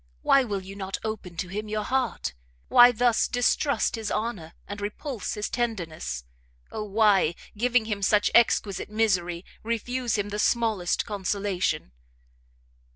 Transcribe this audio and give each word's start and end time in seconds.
Why 0.23 0.43
will 0.43 0.61
you 0.63 0.75
not 0.75 0.97
open 1.03 1.37
to 1.37 1.47
him 1.47 1.69
your 1.69 1.83
heart? 1.83 2.33
Why 2.69 2.91
thus 2.91 3.27
distrust 3.27 3.93
his 3.95 4.11
honour, 4.11 4.53
and 4.67 4.81
repulse 4.81 5.35
his 5.35 5.47
tenderness? 5.47 6.23
Oh 6.71 6.85
why, 6.85 7.35
giving 7.55 7.85
him 7.85 8.01
such 8.01 8.31
exquisite 8.33 8.89
misery, 8.89 9.45
refuse 9.61 10.17
him 10.17 10.29
the 10.29 10.39
smallest 10.39 11.05
consolation?" 11.05 11.91